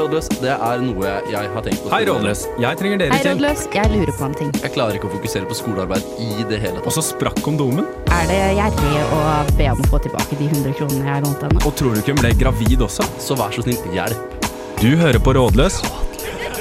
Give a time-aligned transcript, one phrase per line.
[0.00, 0.28] Rådløs.
[0.42, 1.90] Det er noe jeg har tenkt på.
[1.94, 2.44] Hei, Rådløs.
[2.62, 3.32] Jeg trenger dere Hei, til.
[3.34, 3.64] rådløs.
[3.74, 4.52] Jeg lurer på en ting.
[4.62, 6.86] Jeg klarer ikke å fokusere på skolearbeid i det hele tatt.
[6.90, 7.86] Og så sprakk kondomen.
[8.14, 9.20] Er det gjerrig å
[9.58, 11.64] be om å få tilbake de 100 kronene jeg lånte henne?
[11.66, 13.06] Og tror du ikke hun ble gravid også?
[13.22, 14.40] Så vær så snill, hjelp.
[14.80, 15.80] Du hører på Rådløs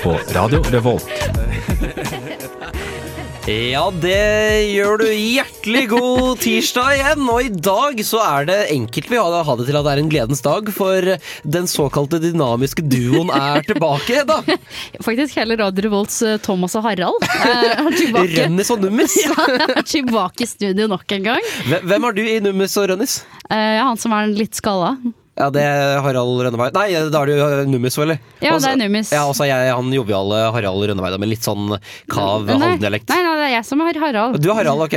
[0.03, 1.07] på Radio Revolt.
[3.43, 5.09] Ja, det gjør du.
[5.11, 7.25] Hjertelig god tirsdag igjen.
[7.27, 9.99] Og i dag så er det enkelt vi har ha det til at det er
[9.99, 11.09] en gledens dag, for
[11.43, 14.37] den såkalte dynamiske duoen er tilbake, da.
[15.07, 18.45] Faktisk hele Radio Revolts eh, Thomas og Harald eh, er tilbake.
[18.45, 19.17] Rønnis og Nummis.
[19.35, 21.51] er tilbake i studio nok en gang.
[21.67, 23.17] Hvem har er du i Nummis og Rønnis?
[23.49, 24.95] Ja, han som er litt skalla.
[25.33, 26.75] Ja, det er Harald Rønneveid.
[26.77, 28.19] Nei, da er du jo Nummis, eller?
[28.43, 29.09] Ja, det er Nummis.
[29.15, 31.73] Ja, og så er jeg han joviale Harald Rønneveid med litt sånn
[32.11, 33.09] kav halvdialekt.
[33.09, 34.39] nei, nei, det er jeg som er Harald.
[34.41, 34.95] Du er Harald, ok.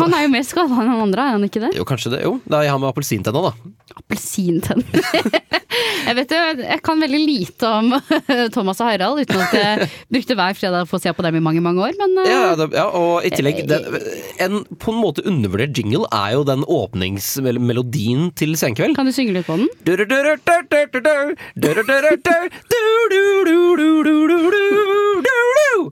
[0.00, 1.70] Han er jo mer skada enn han andre, er han ikke det?
[1.78, 2.24] Jo, kanskje det.
[2.26, 3.52] Jo, da er jeg han med appelsintenna, da.
[4.00, 4.84] Appelsintenner.
[6.06, 7.90] jeg vet jo, jeg kan veldig lite om
[8.54, 11.42] Thomas og Harald, uten at jeg brukte hver fredag på å se på dem i
[11.46, 13.80] mange, mange år, men eh, Ja, det, ja, og i tillegg det,
[14.46, 18.96] En på en måte undervurdert jingle er jo den åpningsmelodien til Senkveld.
[18.98, 19.68] kan du synge litt på den?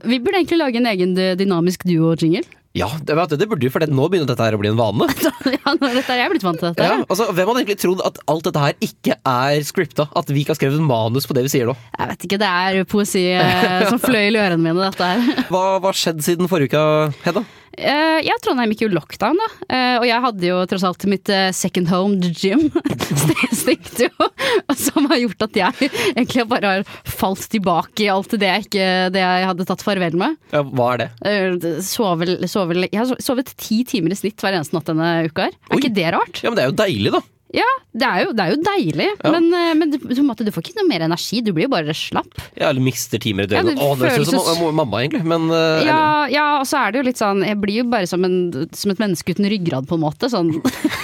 [0.05, 1.35] Vi burde egentlig lage en egen dy-
[1.69, 2.43] dynamisk duo-jingle.
[2.77, 5.07] Ja, det, det burde du, for det, nå begynner dette her å bli en vane.
[5.55, 6.85] ja, nå- dette er jeg blitt vant til dette.
[6.85, 10.05] Ja, altså, hvem hadde egentlig trodd at alt dette her ikke er scripta?
[10.15, 11.73] At vi ikke har skrevet manus på det vi sier nå?
[11.97, 15.47] Jeg vet ikke, det er poesi eh, som fløy i ørene mine, dette her.
[15.49, 17.43] Hva har skjedd siden forrige uke, Hedda?
[17.79, 19.47] Eh, ja, Trondheim gikk jo lockdown, da.
[19.69, 22.67] Uh, og jeg hadde jo tross alt mitt uh, second home, the gym.
[23.29, 24.27] Det stengte jo.
[24.77, 28.89] Som har gjort at jeg egentlig bare har falt tilbake i alt det jeg, ikke,
[29.15, 30.37] det jeg hadde tatt farvel med.
[30.53, 31.09] Ja, hva er det?
[31.23, 35.47] Uh, Sovel, sovel, jeg har sovet ti timer i snitt hver eneste natt denne uka
[35.47, 35.55] her.
[35.69, 35.81] Er Oi.
[35.81, 36.43] ikke det rart?
[36.43, 37.23] Ja, men Det er jo deilig, da.
[37.55, 37.65] Ja,
[37.97, 39.31] det er jo, det er jo deilig, Ja.
[39.33, 41.41] men, eh, men du, du får ikke noe mer energi.
[41.41, 42.29] Du blir jo bare slapp.
[42.53, 45.23] Ja, eller mister timer i Ja, det Å, det ut som mamma, egentlig.
[45.25, 48.05] Men uh, Ja, ja, og så er det jo litt sånn Jeg blir jo bare
[48.09, 48.37] som, en,
[48.75, 50.29] som et menneske uten ryggrad, på en måte.
[50.29, 50.51] Sånn.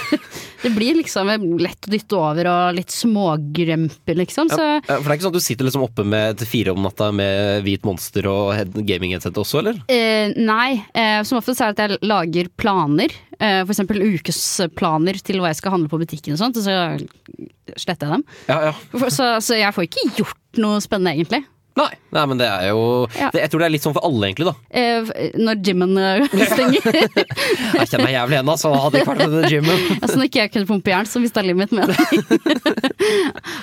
[0.62, 4.50] det blir liksom lett å dytte over og litt smågrømpe, liksom.
[4.50, 6.74] Så ja, For det er ikke sånn at du sitter liksom oppe med til fire
[6.76, 9.82] om natta med hvit monster og head- gaming-headset også, eller?
[9.90, 10.78] eh, nei.
[10.94, 13.14] Eh, som oftest er det at jeg lager planer.
[13.36, 17.76] Eh, for eksempel ukesplaner til hva jeg skal handle på butikken og sånt, og så
[17.76, 18.24] sletter jeg dem.
[18.48, 19.08] Ja, ja.
[19.12, 21.42] Så, så jeg får ikke gjort noe spennende, egentlig.
[21.76, 22.80] Nei, nei, men det er jo
[23.18, 23.28] Ja.
[23.34, 24.54] det, Jeg tror det er litt sånn for alle, egentlig, da.
[24.70, 26.86] Eh, når gymmen eh, stenger.
[27.76, 28.72] Jeg kjenner meg jævlig igjen, altså.
[28.80, 29.82] Hadde ikke vært med denne gymmen.
[30.06, 31.96] Altså når ikke jeg kunne pumpe jern, så mista livet mitt med det.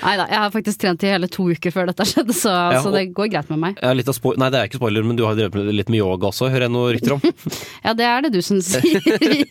[0.04, 2.80] Nei da, jeg har faktisk trent i hele to uker før dette skjedde, så, Ja,
[2.84, 3.78] så det går greit med meg.
[3.82, 6.74] Nei, det er ikke spoiler, men du har drevet litt med yoga også, hører jeg
[6.74, 7.24] noe rykter om.
[7.84, 9.00] Ja, det er det du som sier,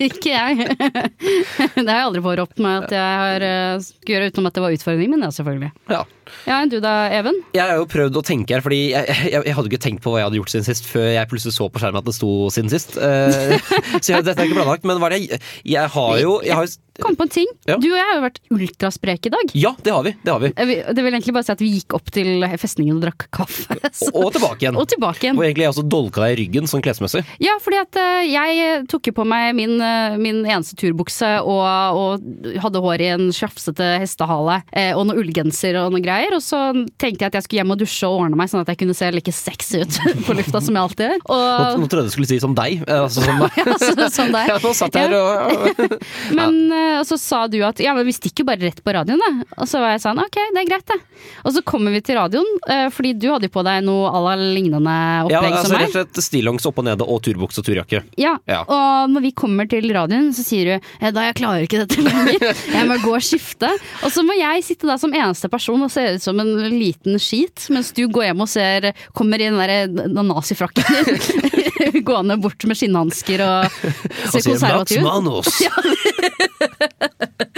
[0.08, 0.70] ikke jeg.
[0.78, 4.66] Det har jeg aldri påropt meg at jeg har, eh, skulle gjøre utenom at det
[4.68, 5.72] var utfordringen min, ja, selvfølgelig.
[5.92, 6.04] Ja.
[6.48, 7.40] Ja, enn du da, Even?
[7.56, 10.14] Jeg har jo prøvd å tenke her, fordi jeg, jeg, jeg hadde ikke tenkt på
[10.14, 12.32] hva jeg hadde gjort siden sist, før jeg plutselig så på skjermen at det sto
[12.54, 12.98] siden sist.
[12.98, 13.56] Uh,
[14.04, 15.42] så jeg, dette er ikke planlagt, men det jeg
[15.76, 16.68] Jeg har jo har,
[17.02, 17.50] Kom på en ting.
[17.66, 17.80] Ja.
[17.82, 19.54] Du og jeg har jo vært ultraspreke i dag.
[19.58, 20.12] Ja, det har vi.
[20.22, 20.52] Det har vi.
[20.54, 23.80] Det vil egentlig bare si at vi gikk opp til festningen og drakk kaffe.
[23.98, 24.12] Så.
[24.14, 24.78] Og, tilbake igjen.
[24.78, 25.40] Og tilbake igjen.
[25.40, 27.24] Og egentlig jeg også dolka deg i ryggen sånn klesmessig.
[27.42, 31.98] Ja, fordi at eh, jeg tok jo på meg min, eh, min eneste turbukse og,
[31.98, 36.13] og hadde hår i en sjafsete hestehale eh, og noe ullgenser og noe greier.
[36.38, 36.60] Og så
[37.02, 38.96] tenkte jeg at jeg skulle hjem og dusje og ordne meg sånn at jeg kunne
[38.98, 39.98] se like sexy ut
[40.28, 41.24] på lufta som jeg alltid gjør.
[41.34, 42.84] Og, nå trodde jeg du skulle si som deg.
[42.88, 43.58] eh, Altså som meg.
[43.60, 44.52] ja, så, sånn der.
[44.54, 45.98] Ja, nå satt jeg og
[46.40, 49.20] Men eh, og så sa du at ja, men vi stikker bare rett på radioen,
[49.22, 49.32] da.
[49.64, 51.00] Og så var jeg sånn ok, det er greit, det.
[51.48, 54.22] Og så kommer vi til radioen, eh, fordi du hadde jo på deg noe à
[54.24, 54.94] la lignende
[55.32, 55.84] Ja, altså som meg.
[55.84, 58.04] Ja, rett og slett stillongs opp og nede og turbukse og turjakke.
[58.20, 58.62] Ja, Ja.
[58.68, 62.02] og når vi kommer til radioen, så sier du «Eh, da jeg klarer ikke dette
[62.04, 63.70] lenger, jeg må gå og skifte.
[64.04, 67.20] Og så må jeg sitte da som eneste person og se ut som en liten
[67.22, 72.38] skit, mens du går hjem og ser, kommer i den der den nazifrakken din, gående
[72.42, 75.08] bort med skinnhansker og Og ser konservativ ut.
[75.08, 75.62] Manus.
[75.66, 77.53] ja, for at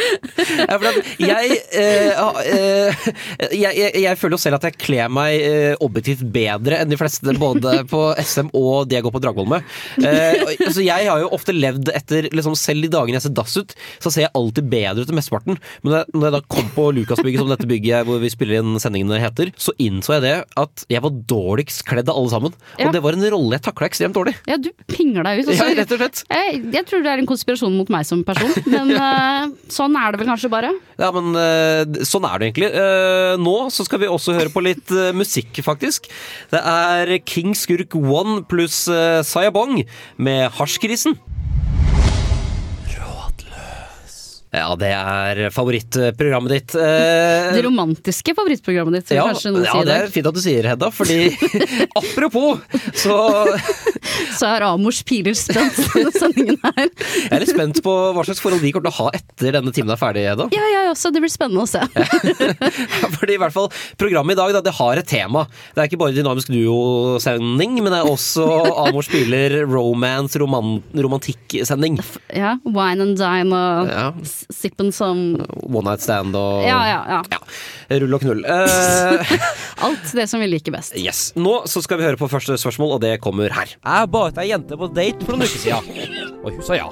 [1.21, 2.11] jeg, eh,
[2.45, 3.07] eh,
[3.51, 6.99] jeg, jeg, jeg føler jo selv at jeg kler meg eh, objektivt bedre enn de
[6.99, 9.65] fleste, både på SM og det jeg går på Dragvoll med.
[9.99, 13.55] Eh, så jeg har jo ofte levd etter liksom, Selv de dagene jeg ser dass
[13.59, 15.59] ut, så ser jeg alltid bedre ut enn mesteparten.
[15.83, 19.19] Men når jeg, da kom på Lukasbygget, som dette bygget hvor vi spiller inn sendingene
[19.21, 22.55] heter, så innså jeg det at jeg var dårligst kledd av alle sammen.
[22.79, 22.89] Ja.
[22.89, 24.35] Og det var en rolle jeg takla ekstremt dårlig.
[24.49, 25.51] Ja, du pinger deg ut.
[25.51, 26.23] og Ja, rett og slett.
[26.29, 30.13] jeg, jeg tror det er en konspirasjon mot meg som person, men uh, sånn er
[30.13, 30.71] det vel kanskje bare.
[30.99, 32.71] Ja, men eh, sånn er det egentlig.
[32.75, 36.09] Eh, nå så skal vi også høre på litt eh, musikk, faktisk.
[36.53, 39.81] Det er King Skurk One pluss Sayabong
[40.21, 41.17] med Hasjkrisen.
[44.55, 46.75] Ja, det er favorittprogrammet ditt.
[46.79, 51.17] Eh, Det romantiske favorittprogrammet ditt, ja, ja, det er fint at du sier Hedda, fordi
[51.99, 52.61] apropos,
[52.95, 53.17] så
[54.35, 56.87] Så er Amors piler spent denne sendingen her.
[56.87, 59.73] jeg er litt spent på hva slags forhold de kommer til å ha etter denne
[59.75, 60.47] timen er ferdig, Hedda.
[60.55, 61.11] Ja, jeg også.
[61.15, 61.81] Det blir spennende å se.
[63.15, 63.69] Fordi i hvert fall
[63.99, 65.45] programmet i dag, da, det har et tema.
[65.75, 68.45] Det er ikke bare dynamisk duo-sending, men det er også
[68.85, 71.99] Amor piler romance, roman, romantikk-sending.
[72.35, 74.07] Ja, Wine and dine og Ja.
[74.53, 75.21] Sippen som
[75.65, 77.21] One night stand og Ja, ja, ja.
[77.31, 78.43] Ja, Rull og knull.
[78.45, 79.33] Eh,
[79.85, 80.95] Alt det som vi liker best.
[80.99, 81.31] yes.
[81.39, 83.75] Nå så skal vi høre på første spørsmål, og det kommer her.
[83.77, 86.89] Jeg ba ut ei jente på date for noen uker siden, og hun sa ja.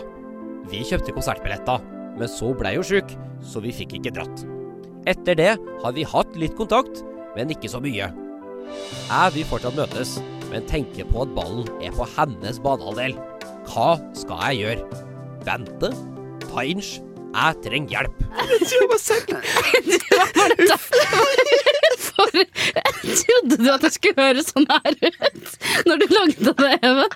[0.71, 1.83] Vi kjøpte konsertbilletter,
[2.17, 3.13] men så ble hun sjuk,
[3.45, 4.45] så vi fikk ikke dratt.
[5.09, 5.51] Etter det
[5.83, 7.01] har vi hatt litt kontakt,
[7.35, 8.07] men ikke så mye.
[9.09, 10.15] Jeg vil fortsatt møtes,
[10.49, 13.17] men tenker på at ballen er på hennes banehalvdel.
[13.69, 15.01] Hva skal jeg gjøre?
[15.47, 15.89] Vente?
[16.47, 16.95] Ta inch?
[17.33, 18.23] Jeg trenger hjelp.
[22.03, 25.17] For trodde du at det skulle høres sånn her ut
[25.87, 27.09] når du lagde det, Even?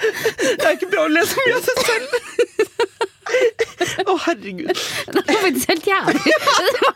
[0.00, 2.08] Det er ikke bra å lese mye av seg selv.
[4.08, 4.72] Å, herregud.
[5.12, 6.22] Det var faktisk helt jævlig.
[6.24, 6.32] Det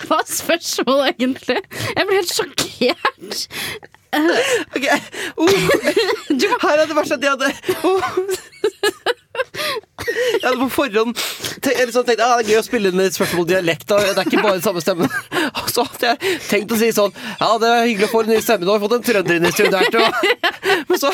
[0.09, 1.61] var spørsmål, egentlig.
[1.93, 3.31] Jeg ble helt sjokkert.
[4.77, 4.87] Ok,
[5.41, 5.49] oh.
[6.63, 7.49] Her er det verste at jeg hadde
[7.89, 8.03] oh.
[10.07, 11.17] Jeg hadde på forhånd
[11.63, 13.87] tenkt, sånn, tenkt ah, det er gøy å spille inn spørsmål dialekt.
[13.91, 14.01] Da.
[14.03, 15.09] Det er ikke bare samme stemme.
[15.61, 18.33] Og så hadde jeg tenkt å si sånn Ja, det er hyggelig å få en
[18.35, 18.67] ny stemme.
[18.69, 19.91] Nå har fått en trønder inn i studio her.
[19.93, 20.07] tror
[20.91, 21.13] Men så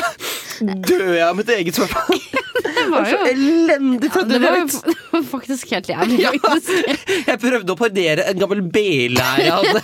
[0.59, 2.23] dør jeg av mitt eget spørsmål.
[2.59, 4.79] Det var Så jo elendig det var, trønderdialekt.
[4.85, 6.19] det var faktisk helt jævlig.
[6.25, 6.33] Ja.
[7.29, 9.81] Jeg prøvde å parodiere en gammel B-lærer jeg hadde.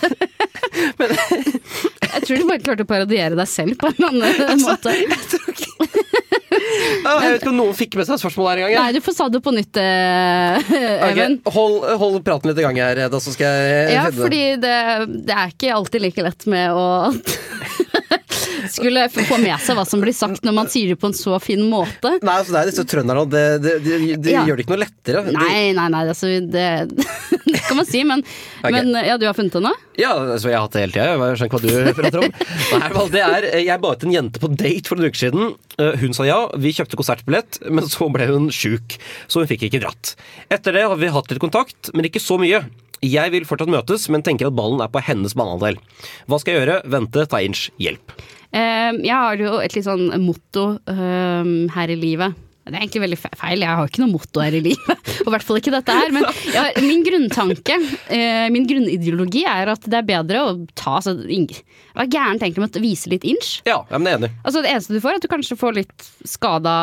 [0.75, 4.93] Jeg tror du bare klarte å parodiere deg selv på en annen annen måte.
[4.95, 5.75] Jeg tror ikke
[6.75, 8.86] Jeg vet ikke om noen fikk med seg spørsmålet her engang.
[8.86, 10.74] Nei, du får sa det på nytt, eh,
[11.10, 11.38] Even.
[11.39, 14.75] Okay, hold, hold praten litt i gang her, da så skal jeg Ja, fordi det,
[15.30, 16.86] det er ikke alltid like lett med å
[18.73, 21.38] skulle få med seg hva som blir sagt når man sier det på en så
[21.44, 22.15] fin måte.
[22.21, 24.44] Nei, altså det er disse trønderne, det, det, det, det Ja.
[24.47, 25.23] gjør det ikke noe lettere.
[25.35, 26.65] Nei, nei, nei, altså, det,
[27.51, 28.23] det kan man si, men,
[28.62, 28.71] okay.
[28.77, 29.73] men ja, du har funnet nå?
[30.00, 31.07] Ja, altså, jeg har hatt det hele tida.
[31.12, 32.39] Jeg skjønner ikke hva du prater om.
[32.85, 35.53] Nei, det er, jeg ba ut en jente på date for en uke siden.
[35.79, 38.97] Eh, Hun sa ja, vi kjøpte konsertbillett, men så ble hun sjuk,
[39.31, 40.15] så hun fikk ikke dratt.
[40.51, 42.63] Etter det har vi hatt litt kontakt, men ikke så mye.
[43.06, 45.75] Jeg vil fortsatt møtes, men tenker at ballen er på hennes banehalvdel.
[46.31, 46.77] Hva skal jeg gjøre?
[46.89, 48.13] Vente, ta inch, hjelp.
[48.55, 52.41] Eh, jeg har jo et litt sånn motto eh, her i livet.
[52.65, 55.01] Det er egentlig veldig feil, jeg har ikke noe motto her i livet.
[55.21, 56.09] Og i hvert fall ikke dette her.
[56.15, 57.75] Men har, min grunntanke,
[58.09, 61.51] eh, min grunnideologi er at det er bedre å ta så ing-
[61.93, 63.59] Hva gærent egentlig med å vise litt inch?
[63.69, 64.31] Ja, jeg er enig.
[64.41, 66.73] Altså Det eneste du får, er at du kanskje får litt skada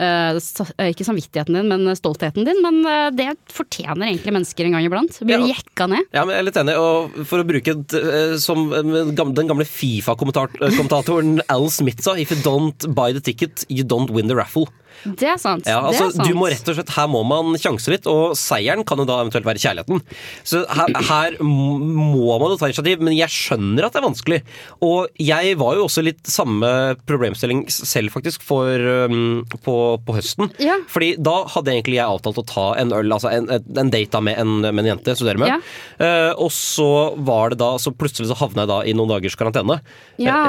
[0.00, 2.60] ikke samvittigheten din, men stoltheten din.
[2.64, 5.18] Men eh, det fortjener egentlig mennesker en gang iblant.
[5.20, 5.54] Blir Ja.
[5.54, 6.06] jekka ned.
[6.14, 9.66] Ja, men jeg er litt enig, og for å bruke eh, som eh, den gamle
[9.68, 14.68] Fifa-kommentatoren Al Smith sa If you don't buy the ticket, you don't win the raffle.
[15.04, 15.66] Det er sant.
[15.68, 16.28] Ja, det altså, er sant.
[16.28, 19.20] du må rett og slett, Her må man sjanse litt, og seieren kan jo da
[19.22, 20.02] eventuelt være kjærligheten.
[20.46, 24.40] Så her, her må man jo ta initiativ, men jeg skjønner at det er vanskelig.
[24.86, 26.70] Og jeg var jo også litt samme
[27.08, 30.52] problemstilling selv, faktisk, for, um, på, på høsten.
[30.62, 30.78] Ja.
[30.90, 34.40] Fordi da hadde egentlig jeg avtalt å ta en øl, altså en, en date med
[34.40, 35.54] en, med en jente jeg studerer med.
[35.54, 35.60] Ja.
[36.00, 39.38] Uh, og så var det da, så plutselig så havna jeg da i noen dagers
[39.38, 39.80] karantene.
[40.20, 40.40] Ja.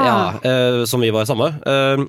[0.43, 1.51] Uh, eh, som vi var i samme.
[1.65, 2.03] Eh,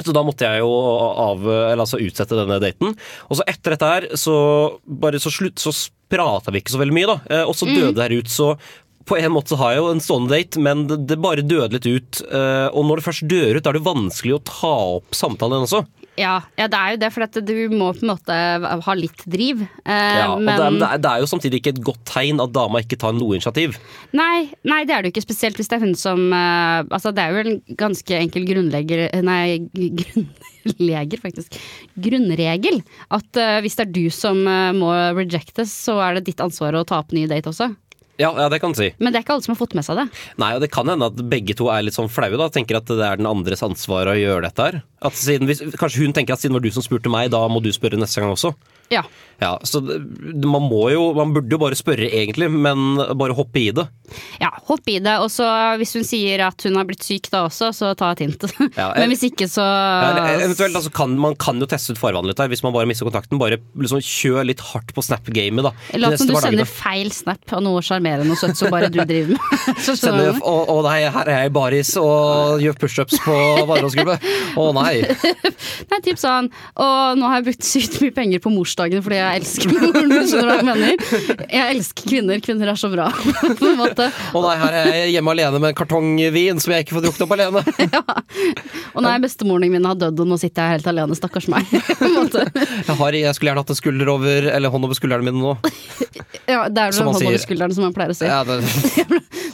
[0.00, 2.94] så da måtte jeg jo av, eller altså utsette denne daten.
[3.28, 4.36] Og så etter dette her, så
[4.86, 5.72] bare så slutt, så
[6.12, 7.18] prata vi ikke så veldig mye, da.
[7.28, 8.54] Eh, Og så døde det her ut, så
[9.04, 11.74] på en måte så har jeg jo en stående date, men det, det bare døde
[11.76, 12.22] litt ut.
[12.24, 15.66] Eh, Og når det først dør ut, da er det vanskelig å ta opp samtalen
[15.68, 15.84] også.
[16.20, 18.34] Ja, ja, det er jo det, for at du må på en måte
[18.84, 19.62] ha litt driv.
[19.80, 22.42] Eh, Ja, og men det, er, det, er, er jo samtidig ikke et godt tegn
[22.44, 23.78] at dama ikke tar noe initiativ.
[24.12, 25.24] nei, nei, det er det jo ikke.
[25.24, 29.06] Spesielt hvis det er hun som eh, Altså, det er jo en ganske enkel grunnlegger
[29.24, 31.56] Nei, grunnleger, faktisk.
[31.96, 32.82] Grunnregel.
[33.12, 36.76] At eh, hvis det er du som eh, må rejectes, så er det ditt ansvar
[36.76, 37.72] å ta opp ny date også.
[38.22, 38.92] Ja, ja, det kan du si.
[39.02, 40.06] Men det er ikke alle som har fått med seg det.
[40.40, 42.48] Nei, og det kan hende at begge to er litt sånn flaue, da.
[42.54, 44.78] Tenker at det er den andres ansvar å gjøre dette her.
[45.02, 47.42] At siden, hvis, kanskje hun tenker at siden det var du som spurte meg, da
[47.50, 48.54] må du spørre neste gang også.
[48.92, 49.04] Ja.
[49.42, 53.70] Ja, så man må jo Man burde jo bare spørre, egentlig, men bare hoppe i
[53.74, 53.88] det.
[54.38, 55.16] ja, hopp i det.
[55.24, 55.46] Og så
[55.80, 58.44] hvis hun sier at hun har blitt syk da også, så ta et hint.
[58.76, 62.30] Ja, Men hvis ikke, så Ja, eventuelt, altså, kan, Man kan jo teste ut farvannet
[62.32, 63.40] litt her, hvis man bare mister kontakten.
[63.42, 65.72] Bare liksom kjør litt hardt på Snap-gamet, da.
[65.98, 69.00] La oss som du sender feil snap av noe sjarmerende og søtt som bare du
[69.02, 69.66] driver med.
[69.86, 73.34] Så Sender, å, å nei, her er jeg i baris og gjør pushups på
[73.72, 74.30] varehåndsgulvet.
[74.60, 74.94] Å nei.
[75.92, 76.46] Nei, typ sånn
[76.80, 78.50] Og nå har jeg brukt sykt mye penger på
[78.82, 80.26] bursdagen fordi jeg elsker moren min.
[80.28, 81.46] Skjønner du hva jeg mener?
[81.52, 82.42] Jeg elsker kvinner.
[82.42, 83.08] Kvinner er så bra,
[83.60, 84.08] på en måte.
[84.10, 87.26] Å nei, her er jeg hjemme alene med en kartongvin som jeg ikke får drukket
[87.26, 87.64] opp alene.
[88.96, 91.16] Og nei, bestemoren min har dødd, og nå sitter jeg helt alene.
[91.16, 91.68] Stakkars meg.
[91.72, 95.54] Jeg, har, jeg skulle gjerne hatt en skulder over, eller hånd over skulderen min nå.
[96.50, 98.28] Ja, det er vel hånd over skulderen, som man pleier å si.
[98.28, 98.58] Ja, det,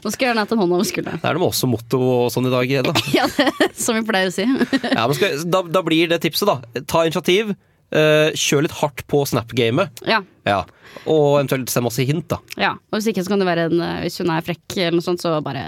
[0.02, 1.22] Nå skal jeg gjerne hatt en hånd over skulderen.
[1.22, 2.94] Det er noe også motto og sånn i dag, Edda.
[3.14, 4.46] Ja, det, som vi pleier å si.
[4.46, 6.82] Ja, men skal, da, da blir det tipset, da.
[6.90, 7.54] Ta initiativ.
[7.94, 10.02] Eh, kjør litt hardt på Snap-gamet.
[10.08, 10.20] Ja.
[10.48, 10.62] Ja.
[11.04, 12.38] Og eventuelt send masse hint, da.
[12.60, 12.70] ja.
[12.88, 15.04] Og hvis ikke så kan det være en eh, Hvis hun er frekk eller noe
[15.04, 15.66] sånt, så bare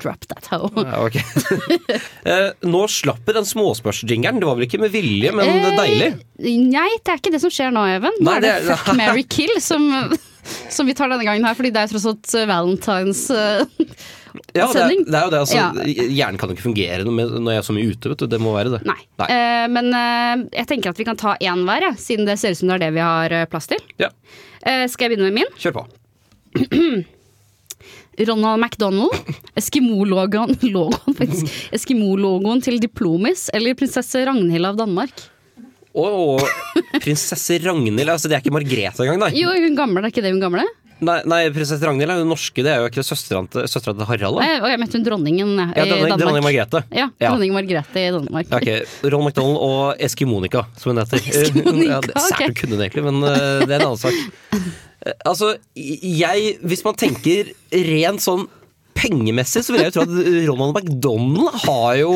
[0.00, 0.84] drop that hoe.
[0.84, 1.24] Ja, okay.
[2.24, 4.38] Eh, nå slapp den småspørsjingeren.
[4.40, 6.08] Det var vel ikke med vilje, men det er deilig.
[6.72, 8.16] Nei, det er ikke det som skjer nå, Even.
[8.16, 9.84] Nå Nei, er det, det fuck, marry, kill som,
[10.74, 13.26] som vi tar denne gangen her, fordi det er tross alt valentines
[14.54, 15.56] Ja, det, er- det er jo det, altså.
[15.56, 15.68] Ja.
[16.10, 18.26] Hjernen kan jo ikke fungere når jeg er så mye ute, vet du.
[18.32, 18.80] Det må være det.
[18.88, 18.96] Nei.
[19.22, 19.28] Nei.
[19.30, 22.54] Uh, men uh, jeg tenker at vi kan ta én hver, ja, siden det ser
[22.56, 23.82] ut som det er det vi har eh, plass til.
[24.02, 24.10] Ja,
[24.64, 25.50] Uh, skal jeg begynne med min?
[25.60, 25.82] kjør på.
[28.28, 29.10] Ronald McDonald.
[29.58, 30.54] Eskimo-logoen.
[31.76, 35.24] Eskimo-logoen til Diplomis, eller prinsesse Ragnhild av Danmark.
[35.94, 36.40] Og
[37.02, 39.28] prinsesse Ragnhild, altså det er ikke Margrethe engang, da?
[39.36, 40.64] Jo, hun gamle, det er ikke det hun gamle?
[41.02, 44.44] Nei, nei prinsesse Ragnhild er jo norske, det er jo ikke søstera til, Harald, da.
[44.44, 46.20] Nei, og jeg møtte hun dronningen Ja, i dronning, Danmark.
[46.22, 46.82] dronning Margrethe.
[46.94, 47.32] Ja, Ja.
[47.34, 48.46] Margrethe i Danmark.
[48.50, 51.18] Ja, ok, Ron McDonald og Eskimonika, som hun heter.
[51.42, 52.54] Eskimonika, ja, det er sært ok.
[52.54, 54.14] å kunne det, egentlig, men eh, det er en annen sak.
[55.04, 58.46] Eh, altså, jeg Hvis man tenker rent sånn
[59.04, 62.10] pengemessig, så vil jeg jo tro at Ronald McDonald har jo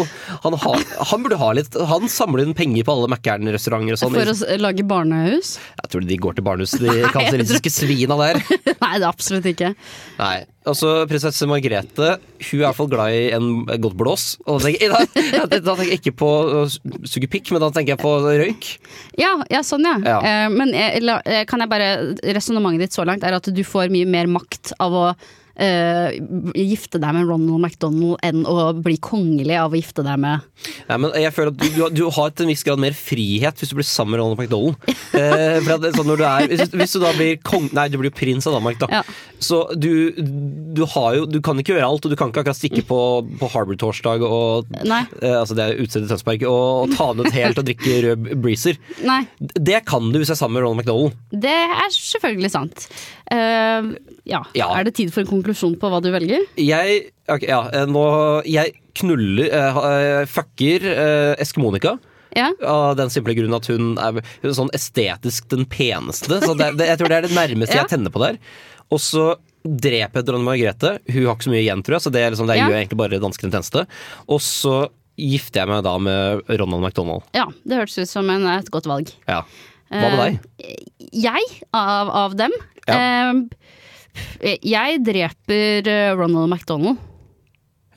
[0.45, 4.16] han, har, han burde ha litt Han samler inn penger på alle Mækkern-restauranter og sånn.
[4.16, 5.57] For å lage barnehus?
[5.83, 8.40] Jeg tror de går til barnehus, de kanseristiske svina der.
[8.83, 9.73] Nei, det er absolutt ikke.
[10.18, 10.37] Nei,
[10.68, 13.49] altså Prinsesse Margrethe hun er i hvert fall glad i en
[13.83, 14.26] godt blås.
[14.47, 17.97] Og da tenker, da, da tenker jeg ikke på å suge pikk, men da tenker
[17.97, 18.71] jeg på røyk.
[19.18, 19.97] Ja, ja sånn ja.
[20.04, 20.18] Ja.
[20.23, 21.90] Eh, men eh, eh, kan jeg bare
[22.37, 25.04] Resonnementet ditt så langt er at du får mye mer makt av å
[25.58, 26.18] eh,
[26.54, 30.46] gifte deg med Ronald McDonald enn å bli kongelig av å gifte deg med
[30.88, 33.76] men jeg føler at du, du, har- til en viss grad mer frihet hvis du
[33.78, 34.76] blir sammen med Ronald McDonald.
[35.14, 37.86] Uh, for at det sånn når du er, hvis, hvis du da blir kong Nei,
[37.92, 38.88] du blir prins av Danmark, da.
[38.90, 39.02] Ja.
[39.42, 42.58] Så du, du har jo Du kan ikke gjøre alt, og du kan ikke akkurat
[42.58, 42.98] stikke på,
[43.38, 47.60] på Harbour-torsdag og eh, Altså det er utstedet i Tønsberg, og, og ta ut helt
[47.60, 48.78] og drikke rød breezer.
[49.06, 51.18] Nei, Det kan du hvis du er sammen med Ronald McDonald.
[51.46, 52.88] det er selvfølgelig sant.
[53.32, 53.92] Eh,
[54.28, 54.42] ja.
[54.56, 54.68] Ja.
[54.76, 56.44] Er det tid for en konklusjon på hva du velger?
[56.61, 58.04] Jeg okay, ja, eh, nå
[58.49, 61.97] Jeg knuller uh, Fucker eh, Eskimonika.
[62.37, 62.50] Ja?
[62.68, 66.40] Av den simple grunn at hun er hun er sånn estetisk den peneste.
[66.44, 67.85] Så det, det, jeg tror det er det nærmeste Ja.
[67.87, 68.37] jeg tenner på der.
[68.92, 69.30] Og så
[69.64, 70.94] dreper jeg dronning Margrethe.
[71.08, 72.66] Hun har ikke så mye igjen, tror jeg, så det, er liksom, det Ja.
[72.68, 73.87] gjør jeg egentlig bare danskene en tjeneste.
[74.28, 74.76] Og så
[75.18, 77.25] gifter jeg meg da med Ronald McDonald.
[77.35, 79.11] ja, det hørtes ut som en, et godt valg.
[79.26, 79.40] Ja.
[79.88, 80.85] Hva med deg?
[81.16, 81.42] Jeg,
[81.73, 82.52] av, av dem
[82.87, 82.94] Ja.
[82.94, 83.32] eh,
[84.62, 87.04] Jeg dreper eh, Ronald McDonald.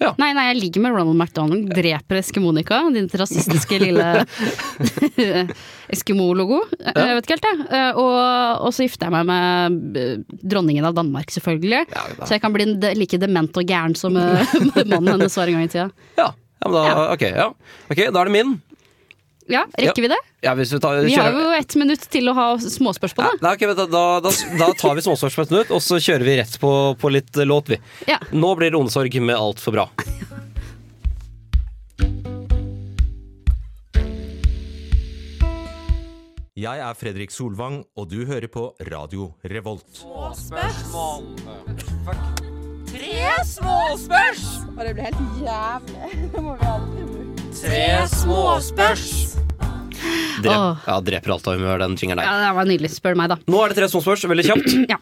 [0.02, 0.16] Ja.
[0.18, 1.68] Nei, nei, jeg ligger med Ronald McDonald.
[1.78, 4.08] Dreper Eskimonika, din rasistiske lille
[5.94, 6.62] Eskimo-logo.
[6.80, 6.94] Ja.
[6.96, 7.68] Jeg vet ikke helt, jeg.
[7.70, 11.84] Eh, Og, og så gifter jeg meg med eh, dronningen av Danmark, selvfølgelig.
[11.94, 12.06] Ja.
[12.24, 12.66] Så jeg kan bli
[12.98, 14.58] like dement og gæren som eh,
[14.92, 15.88] mannen hennes var en gang i tida.
[16.18, 16.32] Ja.
[16.32, 17.06] ja, men da, Ja.
[17.14, 17.48] ok, ja.
[17.94, 18.58] ok, da er det min.
[19.50, 20.20] Ja, rekker vi det?
[20.46, 23.40] Ja, hvis vi tar, Vi har jo ett minutt til å ha småspørsmål.
[23.42, 23.50] Da.
[23.50, 26.38] Ja, okay, da, da, da tar vi småspørsmål på et minutt, og så kjører vi
[26.42, 26.72] rett på,
[27.02, 27.82] på litt eh, låt, vi.
[28.10, 28.20] Ja.
[28.32, 29.90] Nå blir det Ondesorg med Alt for bra.
[36.62, 40.04] Jeg er Fredrik Solvang, og du hører på Radio Revolt.
[40.04, 41.26] Småspørsmål
[42.92, 43.34] Tre
[44.78, 46.30] Og det blir helt jævlig.
[46.34, 47.31] Det må vi aldri bruke.
[50.42, 50.78] Drep, Åh.
[50.88, 53.38] ja, dreper alt av humør, den jingeren Ja, det var nydelig, spør meg, da.
[53.52, 54.70] Nå er det tre småspørs, veldig kjapt.
[54.96, 54.98] Ja.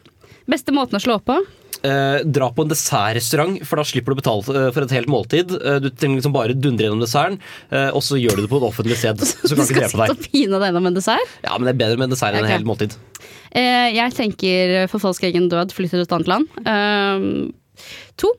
[0.50, 1.38] Beste måten å slå på?
[1.86, 5.08] Eh, dra på en dessertrestaurant, for da slipper du å betale eh, for et helt
[5.14, 5.54] måltid.
[5.56, 7.38] Eh, du trenger liksom bare dundre gjennom desserten,
[7.72, 9.24] eh, og så gjør du det på et offentlig sted.
[9.48, 10.16] Så kan Du ikke skal drepe sitte deg.
[10.18, 11.36] og pine deg gjennom en dessert?
[11.46, 12.50] Ja, men det er bedre med en dessert enn Ok.
[12.50, 12.98] et helt måltid.
[13.56, 16.60] Eh, jeg tenker forfalsk egen død, flytte til et annet land.
[16.66, 18.34] Eh, to.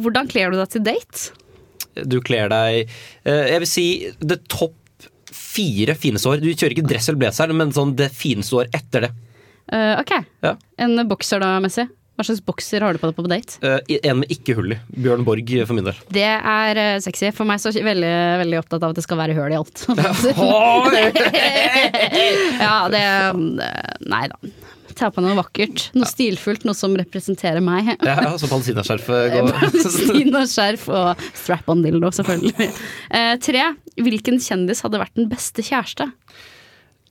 [0.00, 1.28] Hvordan kler du deg til date?
[2.04, 2.90] Du kler deg
[3.24, 3.86] eh, Jeg vil si
[4.20, 4.74] det topp
[5.32, 6.42] fire fineste år.
[6.42, 9.12] Du kjører ikke dress eller blazer, men sånn det fineste år etter det.
[9.72, 10.12] Uh, ok.
[10.44, 10.52] Ja.
[10.80, 11.86] En bokser da, Messi?
[12.16, 13.58] Hva slags bokser har du på deg på date?
[13.60, 14.78] Eh, en med ikke hull i.
[15.04, 15.98] Bjørn Borg for min del.
[16.16, 17.28] Det er sexy.
[17.36, 19.58] For meg så er jeg veldig, veldig opptatt av at det skal være hull i
[19.58, 19.84] alt.
[22.64, 23.02] ja, det
[24.14, 24.40] Nei da.
[24.96, 25.90] Ta på noe vakkert.
[25.96, 27.90] Noe stilfullt, noe som representerer meg.
[28.06, 32.70] Ja, så palestinaskjerfet går Palestinaskjerf og strap-on-dildo, selvfølgelig.
[33.12, 33.66] Eh, tre.
[34.00, 36.08] Hvilken kjendis hadde vært den beste kjæreste?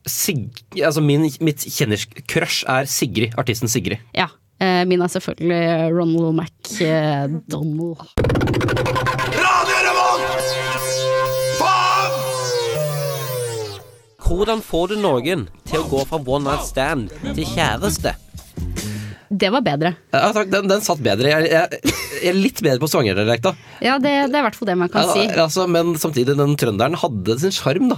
[0.05, 0.47] Sig
[0.85, 4.01] altså min, mitt kjennerscrush er Sigrid, artisten Sigrid.
[4.17, 4.27] Ja.
[4.61, 8.01] eh, min er selvfølgelig Ronald McDonald.
[14.25, 18.15] Hvordan får du noen til å gå fra one night stand til kjæreste?
[19.35, 19.91] Det var bedre.
[20.13, 21.27] Ja, takk, den, den satt bedre.
[21.33, 21.79] Jeg, jeg,
[22.21, 23.51] jeg er litt bedre på svangerdialekta.
[23.83, 25.25] Ja, det, det er i hvert fall det man kan Ja, si.
[25.43, 27.97] altså, men samtidig, den trønderen hadde sin sjarm, da.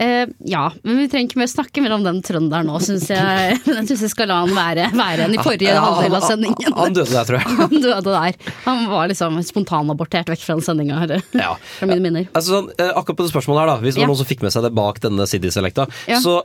[0.00, 3.56] Eh, ja, men vi trenger ikke mer snakke mer om den trønderen nå, syns jeg.
[3.66, 6.74] Jeg synes jeg skal la han være, være en i forrige Ja, halvdel av sendingen.
[6.76, 7.56] Han døde der, tror jeg.
[7.60, 8.38] Han døde der.
[8.66, 11.00] Han var liksom spontanabortert vekk fra den sendinga.
[11.36, 11.54] Ja.
[11.78, 12.28] Fra mine minner.
[12.36, 13.76] Altså, sånn, eh, akkurat på det spørsmålet her, da.
[13.82, 14.10] Hvis det var Ja.
[14.12, 15.86] noen som fikk med seg det bak denne Siddi-selekta.
[16.10, 16.20] Ja.
[16.22, 16.36] Så,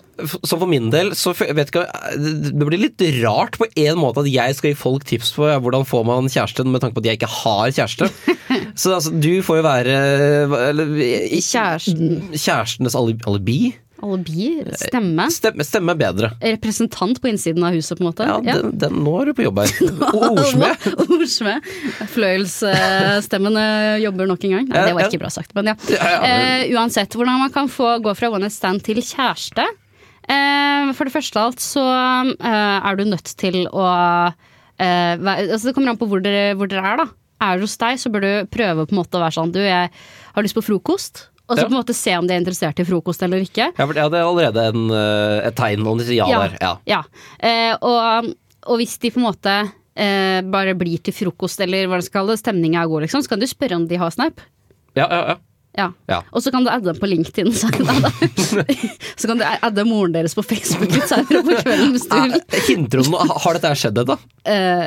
[0.41, 1.85] så for min del, så vet ikke
[2.17, 5.85] Det blir litt rart på en måte at jeg skal gi folk tips på hvordan
[5.87, 8.09] får man kjæreste, med tanke på at jeg ikke har kjæreste.
[8.81, 9.95] så altså, du får jo være
[10.71, 12.31] eller, i- Kjæresten.
[12.35, 13.75] Kjærestenes ali- alibi.
[14.03, 15.25] Alibi, stemme.
[15.31, 16.29] Stemme, stemme er bedre.
[16.43, 18.25] Representant på innsiden av huset, på en måte.
[18.27, 19.71] Ja, den, den, nå er du på jobb her.
[20.19, 20.87] Ordsmed.
[21.05, 21.69] Ordsmed.
[22.11, 24.67] Fløyelsstemmen eh, jobber nok en gang.
[24.69, 25.77] Nei, det var ikke bra sagt, men ja.
[25.95, 29.63] Ja, ja, Eh, uansett, hvordan man kan få gå fra one night stand til kjæreste.
[30.25, 35.67] Eh, for det første av alt så eh, er du nødt til å eh, altså
[35.69, 37.07] Det kommer an på hvor dere, hvor dere er, da.
[37.45, 39.61] Er det hos deg, så bør du prøve på en måte å være sånn Du,
[39.63, 39.91] jeg
[40.35, 41.27] har lyst på frokost.
[41.47, 41.67] Og så Ja.
[41.69, 43.71] på en måte se om de er interessert i frokost eller ikke.
[43.77, 46.39] Ja, for det er allerede en, eh, et tegn om de sier ja, Ja.
[46.47, 46.57] der.
[46.61, 46.77] Ja.
[46.85, 47.03] Ja,
[47.39, 48.33] eh, og,
[48.65, 52.25] og hvis de på en måte eh, bare blir til frokost, eller hva det skal
[52.25, 54.41] kalles, stemninga er god, liksom, så kan du spørre om de har Snap.
[54.95, 55.35] Ja, ja, ja.
[55.77, 55.89] Ja.
[56.07, 56.21] Ja.
[56.31, 57.51] Og så kan du adde dem på LinkedIn.
[57.51, 57.67] Så,
[59.19, 62.37] så kan du adde moren deres på Facebook litt senere på kvelden hvis du vil.
[62.69, 63.17] Hinter om?
[63.43, 64.15] Har dette skjedd ennå?
[64.47, 64.85] Eh,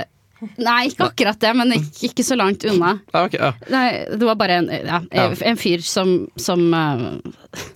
[0.57, 2.99] nei, ikke akkurat det, men ikke, ikke så langt unna.
[3.12, 3.73] Ja, okay, ja.
[3.73, 5.02] Nei, det var bare en, ja,
[5.50, 7.66] en fyr som, som eh,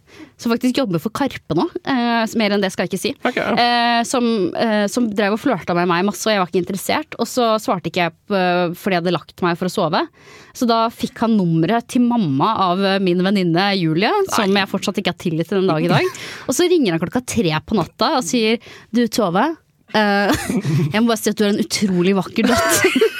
[0.42, 1.64] som faktisk jobber for Karpe nå.
[1.86, 3.12] Eh, mer enn det skal jeg ikke si.
[3.22, 3.54] Okay, ja.
[3.54, 4.26] eh, som,
[4.58, 7.18] eh, som drev og flørta med meg masse, og jeg var ikke interessert.
[7.22, 10.02] Og så svarte ikke jeg fordi jeg hadde lagt meg for å sove.
[10.56, 15.14] Så da fikk han nummeret til mamma av min venninne Julie, som jeg fortsatt ikke
[15.14, 16.22] har tillit til den dag i dag.
[16.48, 18.58] Og så ringer han klokka tre på natta og sier
[18.92, 19.44] du Tove,
[19.98, 20.32] eh,
[20.92, 23.11] jeg må bare si at du er en utrolig vakker datter.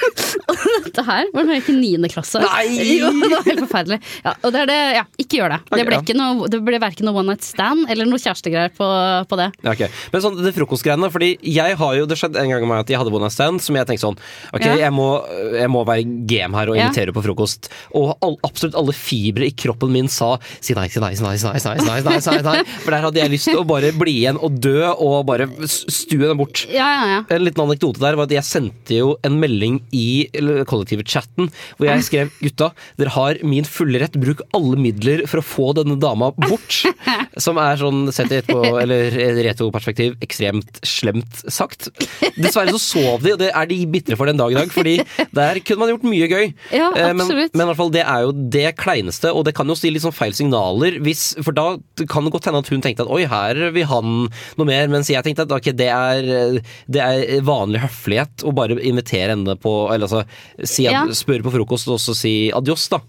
[0.87, 2.41] dette her Hvordan er det ikke i niende klasse.
[2.43, 2.65] Nei!
[3.03, 3.97] Jo, det var helt forferdelig.
[4.23, 5.59] Ja, og det er det, ja, ikke gjør det.
[5.65, 8.87] Okay, det ble, ikke noe, ble verken noe one night stand eller noe kjærestegreier på,
[9.29, 9.47] på, det.
[9.73, 9.89] Okay.
[10.13, 12.93] Men sånn, det frokostgreiene, fordi jeg har jo, det skjedde en gang med meg at
[12.93, 14.19] jeg hadde one night stand som jeg tenkte sånn
[14.53, 14.75] Ok, ja.
[14.85, 15.07] jeg, må,
[15.55, 17.69] jeg, må, være game her og invitere på frokost.
[17.97, 21.35] Og all, absolutt alle fibre i kroppen min sa si nei, si nei, si nei,
[21.39, 23.65] si nei, si nei, si nei, si nei, For der hadde jeg lyst til å
[23.67, 26.65] bare bli igjen og dø og bare stue den bort.
[26.71, 27.19] Ja, ja, ja.
[27.33, 31.89] En liten anekdote der var at jeg sendte jo en melding i eller kollektivchatten hvor
[31.89, 35.97] jeg skrev gutta, dere har min fulle rett, bruk alle midler for å få denne
[36.01, 36.81] dama bort.
[37.43, 39.13] Som er sånn, sett i et på, eller
[39.43, 41.89] retroperspektiv, ekstremt slemt sagt.
[42.37, 44.99] Dessverre så sov de, og det er de bitre for den dag i dag, fordi
[45.35, 46.51] der kunne man gjort mye gøy.
[46.73, 49.69] Ja, Eh, men, men i hvert fall, det er jo det kleineste, og det kan
[49.69, 51.75] jo stille litt sånn feil signaler, hvis, for da
[52.09, 55.11] kan det godt hende at hun tenkte at oi, her vil han noe mer, mens
[55.11, 56.59] jeg tenkte at okay, det er,
[56.91, 60.23] det er vanlig høflighet å bare invitere henne på, eller altså
[60.63, 61.03] si at, Ja.
[61.17, 62.99] spørre på frokost og så si adios, da.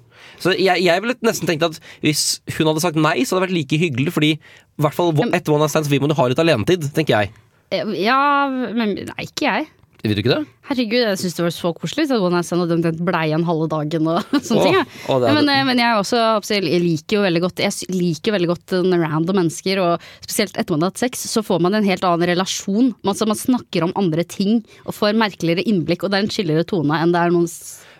[0.40, 3.48] Så jeg, jeg ville nesten tenkt at hvis hun hadde sagt nei, så hadde det
[3.50, 6.26] vært like hyggelig, fordi i hvert fall etter One Night Stands vil man jo ha
[6.28, 7.30] litt alenetid, tenker jeg.
[7.70, 9.68] Eh, Ja, men nei, ikke jeg.
[10.04, 10.42] Vil du ikke det?
[10.68, 12.04] Herregud, jeg syns det var så koselig.
[12.10, 14.76] Så one night stand og den, den blei igjen halve dagen og sånne oh, ting.
[14.76, 14.82] Ja.
[15.08, 16.20] Oh, er- men, eh, men jeg også
[16.52, 20.76] jeg liker jo veldig godt Jeg liker veldig godt eh, random mennesker, og spesielt etter
[20.76, 22.92] man har hatt sex, så får man en helt annen relasjon.
[23.00, 26.68] Man, man snakker om andre ting og får merkeligere innblikk, og det er en chillere
[26.68, 27.48] tone enn det er noen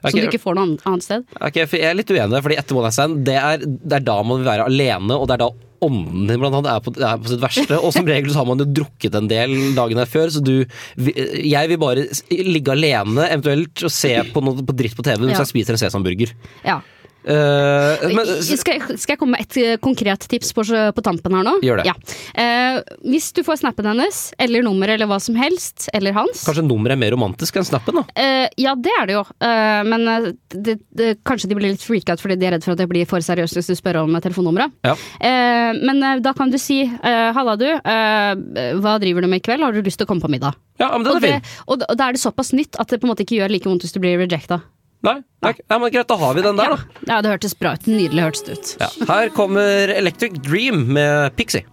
[0.05, 0.11] Okay.
[0.11, 1.23] Som du ikke får noe annet- sted.
[1.41, 4.05] Ok, for Jeg er litt uenig, fordi etter One Night Stand, det er, det er
[4.05, 5.49] da man vil være alene, og det er da
[5.85, 7.79] ånden din blant annet er på, er på sitt verste.
[7.81, 10.55] Og som regel så har man jo drukket en del dagen her før, så du
[10.99, 15.37] Jeg vil bare ligge alene, eventuelt, og se på noe på dritt på TV mens
[15.39, 15.45] Ja.
[15.45, 16.33] jeg spiser en sesamburger.
[16.65, 16.81] Ja.
[17.25, 21.37] Eh, men, skal, jeg, skal jeg komme med et eh, konkret tips på, på tampen
[21.39, 21.57] her nå?
[21.65, 21.89] Gjør det.
[21.89, 21.95] Ja.
[22.35, 26.67] Uh, hvis du får snappen hennes, eller nummeret, eller hva som helst, eller hans kanskje
[26.67, 28.05] nummeret er mer romantisk enn snappen, da.
[28.13, 29.25] Uh, ja, det er det jo.
[29.45, 32.67] Eh, men eh, det, det, kanskje de blir litt freaka ut fordi de er redd
[32.67, 34.75] for at det blir for seriøst hvis du spør om telefonnummeret.
[34.87, 34.95] Ja.
[35.19, 39.43] Eh, men eh, da kan du si eh, 'halla, du, eh, hva driver du med
[39.43, 41.27] i kveld, har du lyst til å komme på middag?' Ja, men den Og, er
[41.27, 41.59] det, fin.
[41.69, 43.69] og, og da er det såpass nytt at det på en måte ikke gjør like
[43.71, 44.63] vondt hvis du blir rejecta.
[45.05, 47.01] Nei, nei, nei, men greit, da har vi den der, da.
[47.11, 47.87] ja, det hørtes bra ut.
[47.91, 48.71] Nydelig hørtes det ut.
[48.81, 48.89] Ja.
[49.11, 51.67] Her kommer Electric Dream med Pixie.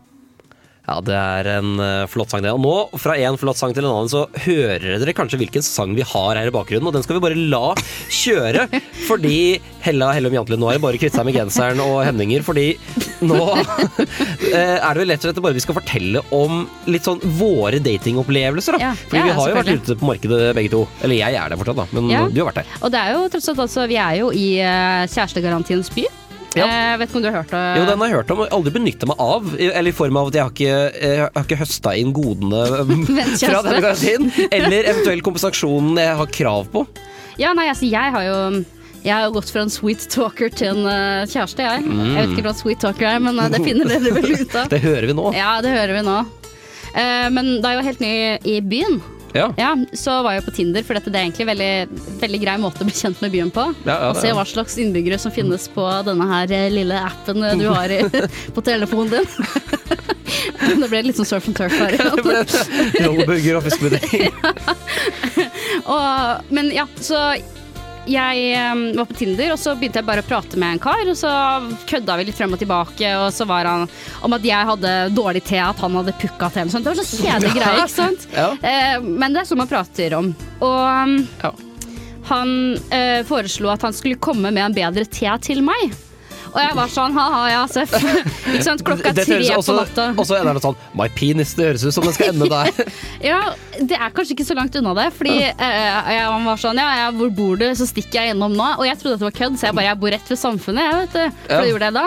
[0.92, 2.52] Ja, det er en eh, flott sang det.
[2.52, 5.94] Og nå, fra en flott sang til en annen, så hører dere kanskje hvilken sang
[5.96, 7.72] vi har her i bakgrunnen, og den skal vi bare la
[8.12, 8.66] kjøre.
[9.08, 9.38] Fordi
[9.86, 12.66] Hella Hellum Jantelid nå har bare kvitt seg med genseren og hemninger, fordi
[13.26, 13.40] nå
[14.52, 17.80] eh, er det vel rett og slett bare vi skal fortelle om litt sånn våre
[17.82, 18.92] datingopplevelser, da.
[18.92, 20.84] Ja, Fordi ja, vi har jo vært ute på markedet begge to.
[21.02, 22.26] Eller jeg er der fortsatt, da, men Ja.
[22.30, 22.78] du har vært der.
[22.82, 26.06] Og det er jo tross alt altså, vi er jo i uh, kjærestegarantiens by.
[26.58, 26.66] Ja.
[26.68, 27.62] Jeg vet ikke om du har hørt det?
[27.80, 29.54] Jo, den har jeg hørt om, og aldri benytta meg av.
[29.56, 32.66] Eller i form av at jeg har ikke, jeg har ikke høsta inn godene
[33.46, 34.28] fra denne garantien.
[34.50, 36.84] Eller eventuell kompensasjon jeg har krav på.
[37.40, 38.38] Ja, nei, altså, jeg har jo
[39.02, 41.86] jeg har jo gått fra en sweet talker til en uh, kjæreste, jeg.
[41.90, 44.68] Jeg vet ikke hva sweet talker er, men uh, det finner dere vel ut av.
[44.74, 45.32] Det hører vi nå.
[45.34, 46.20] Ja, det hører vi nå.
[46.92, 48.14] Uh, men da jeg var helt ny
[48.46, 49.00] i byen,
[49.34, 49.48] Ja.
[49.58, 52.56] ja, så var jeg på Tinder, for dette det er egentlig en veldig, veldig grei
[52.62, 53.68] måte å bli kjent med byen på.
[53.86, 57.44] Ja, ja, Og se hva slags innbyggere som finnes på denne her eh, lille appen
[57.48, 58.02] eh, du har i,
[58.56, 59.30] på telefonen din.
[60.82, 61.98] det ble litt sånn surf and turf her.
[63.06, 64.30] Rolleburger og fiskebudding.
[65.86, 67.32] Og, men ja, så
[68.10, 71.02] jeg var på Tinder, og så begynte jeg bare å prate med en kar.
[71.12, 71.32] Og så
[71.90, 73.88] kødda vi litt frem og tilbake, og så var han
[74.26, 76.64] om at jeg hadde dårlig te, at han hadde pukka te.
[76.72, 78.28] Det var så kjedelige greier, ikke sant?
[78.36, 78.48] Ja.
[78.62, 80.32] Eh, men det er sånn man prater om.
[80.62, 81.54] Og Ja.
[82.32, 82.56] han
[82.94, 85.92] eh, foreslo at han skulle komme med en bedre te til meg.
[86.52, 87.94] Og jeg var sånn ha-ha, ja, seff.
[88.52, 90.08] Ikke sant, klokka Det tre på natta.
[90.20, 91.54] Og så er det sånn My penis.
[91.58, 92.72] Det høres ut som den skal ende der.
[93.32, 93.40] Ja,
[93.80, 95.08] det er kanskje ikke så langt unna det.
[95.16, 97.68] Fordi eh, jeg var sånn Ja, jeg, hvor bor du?
[97.78, 98.68] Så stikker jeg innom nå.
[98.82, 100.84] Og jeg trodde at det var kødd, så jeg bare Jeg bor rett ved Samfunnet,
[100.88, 101.40] jeg, vet du.
[101.48, 101.62] For Ja.
[101.64, 102.06] det gjorde jeg da.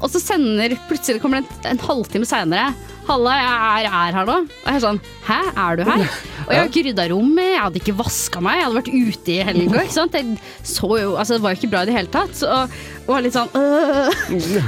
[0.00, 2.72] Og så sender plutselig kommer det en, en halvtime seinere.
[3.04, 4.36] Halla, jeg er, er her nå.
[4.48, 6.04] Og jeg er sånn Hæ, er du her?
[6.44, 9.32] Og jeg har ikke rydda rommet, jeg hadde ikke vaska meg, jeg hadde vært ute
[9.32, 9.82] i helga.
[9.84, 10.16] Ikke sant?
[10.18, 10.36] Jeg
[10.68, 12.42] så jo, altså Det var jo ikke bra i det hele tatt.
[12.44, 14.10] Og, og var litt sånn øh.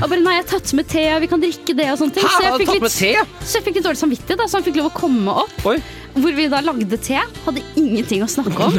[0.00, 2.28] Og bare nei, jeg har tatt med te, vi kan drikke det og sånne ting.
[2.32, 4.90] Så jeg fikk litt, så jeg fikk litt dårlig samvittighet, da, så han fikk lov
[4.90, 5.56] å komme opp.
[5.72, 5.78] Oi.
[6.16, 8.76] Hvor vi da lagde te, hadde ingenting å snakke om.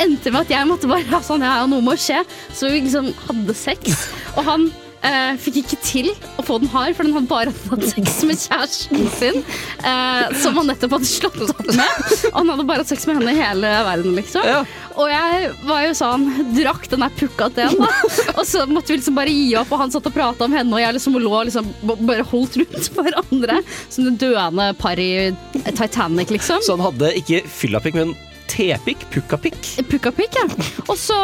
[0.00, 2.20] Endte med at jeg måtte bare ha sånn, ja, noe må skje.
[2.52, 4.08] Så vi liksom hadde sex.
[4.36, 4.68] Og han
[5.06, 8.40] eh, fikk ikke til å få den hard, for den hadde bare hatt sex med
[8.40, 9.38] kjæresten sin.
[9.84, 12.02] Uh, som han nettopp hadde slått opp med.
[12.32, 14.46] Og han hadde bare hatt sex med henne i hele verden, liksom.
[14.46, 14.60] Ja.
[14.96, 17.90] Og jeg var jo sånn, drakk den der pukka teen, da.
[18.36, 20.72] Og så måtte vi liksom bare gi opp, og han satt og prata om henne,
[20.72, 21.72] og jeg liksom lå liksom
[22.08, 23.60] bare holdt rundt hverandre.
[23.92, 25.30] Som det døende par i
[25.66, 26.64] Titanic, liksom.
[26.64, 28.16] Så han hadde ikke fyllapikk, men
[28.50, 29.04] tepikk?
[29.14, 29.58] Pukkapikk?
[29.90, 30.44] Pukkapikk, ja.
[30.88, 31.16] Og så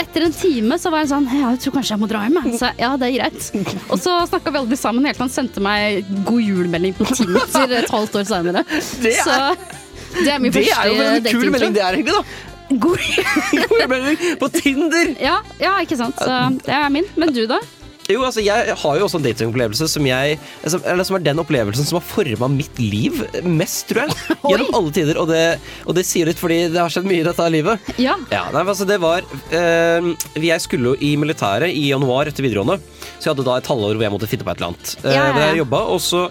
[0.00, 2.38] etter en time så var jeg sånn Ja, jeg tror kanskje jeg må dra hjem.
[2.44, 2.58] jeg».
[2.60, 3.80] Så jeg, ja, det er greit.
[3.90, 7.76] Og så snakka vi aldri sammen helt til han sendte meg god jul-melding på Tinder
[7.80, 8.64] et halvt år seinere.
[9.02, 9.40] Det er- Så
[10.24, 12.46] det er min Det første er jo en kul melding, det er egentlig, da.
[12.70, 12.98] God
[13.80, 15.14] God på Tinder!
[15.20, 16.14] ja, ja, ikke sant.
[16.18, 17.04] Så det er min.
[17.18, 17.58] Men du, da?
[18.10, 21.40] Jo, altså, jeg har jo også en datingopplevelse som jeg som, eller som er den
[21.42, 24.16] opplevelsen som har forma mitt liv mest, tror jeg.
[24.50, 25.20] Gjennom alle tider.
[25.22, 25.42] Og det,
[25.86, 27.90] og det sier litt fordi det har skjedd mye i dette livet.
[28.02, 28.16] Ja.
[28.32, 32.80] Ja, nei, altså det var øh, Jeg skulle jo i militæret i januar etter videregående.
[33.18, 34.96] Så jeg hadde da et halvår hvor jeg måtte finne på et eller annet.
[35.04, 35.46] Eh, Ja, ja, ja.
[35.50, 36.26] jeg jobbet, og så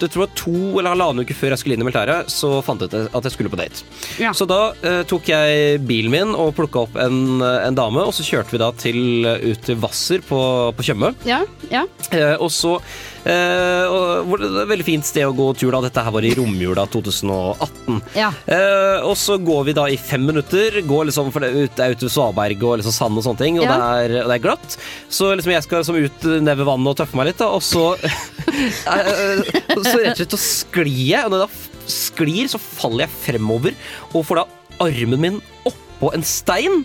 [0.00, 2.82] det tror jeg to eller halvannen uke før jeg skulle inn i militæret, så fant
[2.82, 3.84] jeg ut at jeg skulle på date.
[4.22, 4.32] Ja.
[4.36, 8.26] Så da eh, tok jeg bilen min og plukka opp en, en dame, og så
[8.26, 10.40] kjørte vi da til, ut til Hvasser på,
[10.76, 11.14] på Tjøme.
[11.28, 11.42] Ja.
[11.72, 11.86] ja.
[12.10, 12.78] Eh, og så
[13.24, 15.80] et Veldig fint sted å gå tur, da.
[15.86, 18.00] Dette her var i romjula 2018.
[18.16, 18.30] ja.
[18.46, 20.80] Eh, og så går vi da i fem minutter.
[20.86, 23.66] Går liksom for det, ut, ut ved Svaberg og liksom sand og sånne ting, og,
[23.66, 23.76] Ja.
[23.76, 24.78] det, er, og det er glatt.
[25.12, 27.62] Så liksom jeg skal liksom ut ned ved vannet og tøffe meg litt, da, og
[27.64, 29.42] så eh,
[29.80, 33.16] Så rett og slett så sklir jeg, og når jeg da sklir, så faller jeg
[33.24, 33.74] fremover
[34.14, 34.48] og får da
[34.80, 36.84] armen min oppå en stein.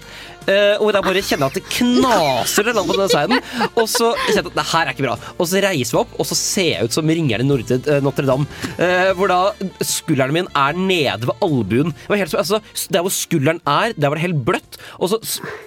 [0.52, 3.40] Eh, og da bare kjenner jeg at det knaser på den siden.
[3.74, 5.18] Og så kjenner jeg at det her er ikke bra.
[5.38, 8.48] Og så reiser vi opp, og så ser jeg ut som ringeren i eh, Notre-Dame.
[8.78, 9.40] eh, hvor da
[9.86, 11.94] skulderen min er nede ved albuen.
[11.96, 12.62] Det var helt, altså,
[12.94, 14.80] der hvor skulderen er, der var det helt bløtt.
[15.00, 15.22] Og så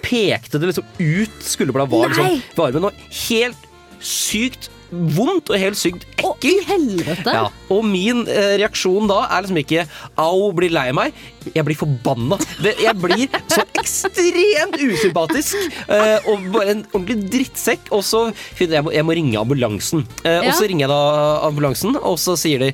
[0.05, 2.41] pekte det liksom ut skulderbladet var liksom Nei!
[2.55, 2.89] ved armen.
[2.89, 3.65] Og helt
[3.99, 6.05] sykt vondt og helt sykt
[6.45, 7.33] i helvete!
[7.35, 9.83] Ja, og min eh, reaksjon da er liksom ikke
[10.19, 11.13] au, blir lei meg.
[11.53, 12.37] Jeg blir forbanna.
[12.63, 15.55] Jeg blir så ekstremt usympatisk
[15.89, 17.91] eh, og bare en ordentlig drittsekk.
[17.95, 18.25] Og så
[18.57, 20.05] finner jeg jeg må, jeg må ringe ambulansen.
[20.23, 20.53] Eh, Ja.
[20.53, 21.01] Og så ringer jeg da
[21.49, 22.69] ambulansen, og så sier de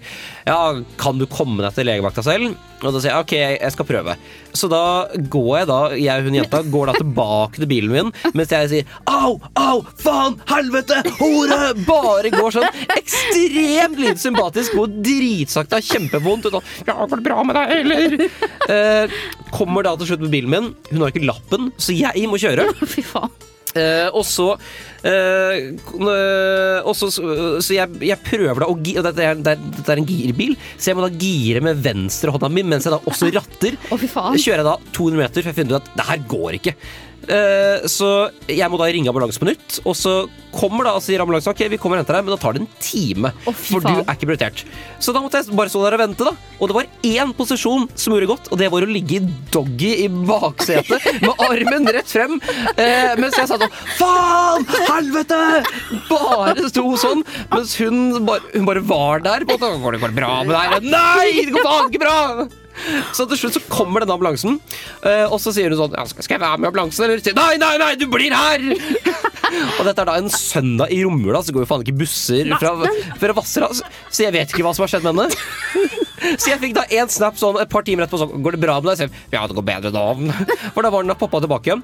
[0.45, 0.57] ja,
[1.01, 2.53] kan du komme deg til legevakta selv?
[2.87, 4.15] Og da sier jeg ok, jeg skal prøve.
[4.55, 4.83] Så da
[5.31, 8.93] går jeg da, jeg hun jenta går da tilbake til bilen min mens jeg sier
[9.09, 11.73] au, au, faen, helvete, hore!
[11.87, 16.49] Bare går sånn ekstremt lite sympatisk, går dritsakte, har kjempevondt.
[16.49, 18.29] Og sånn, ja, går det bra med deg, eller?
[18.75, 19.17] Eh,
[19.55, 20.71] kommer da til slutt med bilen min.
[20.91, 22.69] Hun har ikke lappen, så jeg må kjøre.
[22.95, 23.33] Fy faen.
[23.75, 24.53] Eh, og så
[25.03, 29.57] eh, eh, og så, så jeg, jeg prøver da å gi, og dette er, det,
[29.75, 32.95] dette er en girbil, så jeg må da gire med venstre hånda mi mens jeg
[32.95, 33.75] da også ratter.
[33.91, 33.99] Oh.
[33.99, 36.75] Kjører jeg da 200 meter, for jeg finner ut at det her går ikke.
[37.31, 40.15] Eh, så jeg må da ringe ambulanse på nytt, og så
[40.55, 42.63] kommer da og sier ambulansen ok, vi kommer og henter deg, men da tar det
[42.63, 43.31] en time.
[43.45, 44.63] Oh, for du er ikke prioritert.
[45.03, 46.33] Så da måtte jeg bare stå der og vente, da.
[46.59, 49.91] Og det var én posisjon som gjorde godt, og det var å ligge i doggy
[50.05, 52.37] i baksetet med armen rett frem.
[52.75, 54.67] Eh, mens jeg sa sånn Faen!
[54.89, 55.41] Helvete!
[56.09, 57.25] Bare sto sånn.
[57.51, 59.47] Mens hun bare, hun bare var der.
[59.47, 60.91] På, at, går det går det bra med deg?
[60.93, 61.31] Nei!
[61.47, 62.19] Det går faen ikke bra!
[63.15, 64.59] Så til slutt så kommer denne ambulansen,
[65.07, 67.23] eh, og så sier hun sånn ja, skal, jeg være med i ambulansen, eller?
[67.23, 68.65] Sier, Nei, nei, nei, du blir her!
[69.77, 72.73] og dette er da en søndag i romjula, så går jo faen ikke busser fra,
[73.21, 73.71] fra Vassera.
[73.75, 75.93] Så jeg vet ikke hva som har skjedd med henne.
[76.39, 78.77] Så jeg fikk da en snap sånn et par timer etterpå sånn Går det bra
[78.79, 78.97] med deg?
[78.97, 80.05] Så jeg, ja, det går bedre nå.
[80.73, 81.83] For da var den da poppa tilbake igjen.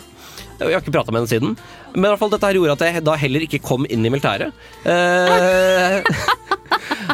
[0.62, 1.56] Jeg har ikke prata med henne siden.
[1.96, 4.12] Men i hvert fall dette her gjorde at jeg da heller ikke kom inn i
[4.14, 4.54] militæret.
[4.86, 6.02] Eh,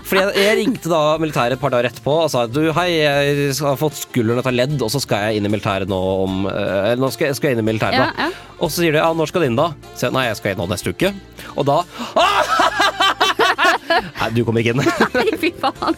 [0.03, 3.53] fordi jeg, jeg ringte da militæret et par dager etterpå og sa du, hei, jeg
[3.63, 6.93] har fått skulderen til ledd, og så skal jeg inn i militæret nå om eh,
[6.99, 8.27] Nå skal jeg, skal jeg inn i militæret, Ja, da.
[8.27, 8.53] ja.
[8.57, 9.69] Og så sier de ja, når skal du inn, da?
[9.93, 11.12] Så jeg, nei, jeg skal inn nå neste uke.
[11.57, 11.81] Og da
[14.17, 14.81] Nei, du kommer ikke inn.
[15.17, 15.95] Nei, fy faen.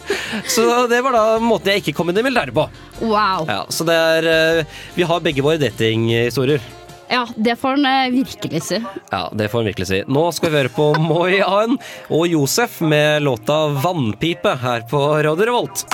[0.48, 2.66] Så det var da måten jeg ikke kom inn i militæret på.
[3.00, 3.46] Wow.
[3.48, 6.62] Ja, så det er eh, Vi har begge våre datinghistorier.
[7.10, 8.84] Ja, det får han eh, virkelig si.
[9.10, 10.02] Ja, det får han virkelig si.
[10.06, 11.74] Nå skal vi høre på Moi An
[12.06, 15.84] og Josef med låta 'Vannpipe' her på Radio Revolt.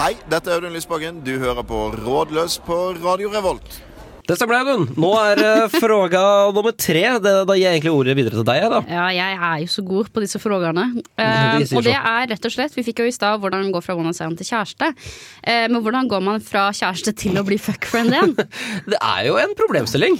[0.00, 1.22] Hei, dette er Audun Lysbakken.
[1.22, 3.82] Du hører på Rådløs på Radio Revolt.
[4.30, 4.84] Det stemmer, Audun.
[5.00, 6.20] Nå er uh, fråga
[6.54, 7.02] nummer tre.
[7.18, 8.66] Det, da gir jeg egentlig ordet videre til deg.
[8.70, 8.78] da.
[8.86, 10.86] Ja, jeg er jo så god på disse frågene.
[11.20, 13.82] De Eh, og det er rett og slett, vi fikk jo i stad hvordan gå
[13.84, 14.92] fra one night stand til kjæreste.
[15.42, 18.34] Uh, men hvordan går man fra kjæreste til å bli fuckfriend igjen?
[18.92, 20.18] Det er jo en problemstilling.